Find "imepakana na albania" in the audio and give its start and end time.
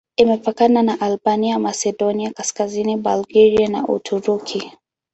0.17-1.59